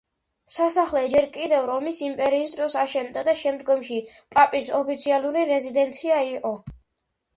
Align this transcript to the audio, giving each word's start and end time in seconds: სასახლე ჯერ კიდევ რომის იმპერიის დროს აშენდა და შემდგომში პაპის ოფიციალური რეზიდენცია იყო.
სასახლე 0.51 1.01
ჯერ 1.09 1.25
კიდევ 1.35 1.67
რომის 1.71 1.99
იმპერიის 2.07 2.55
დროს 2.61 2.77
აშენდა 2.85 3.25
და 3.29 3.37
შემდგომში 3.43 3.99
პაპის 4.37 4.73
ოფიციალური 4.81 5.45
რეზიდენცია 5.53 6.23
იყო. 6.35 6.57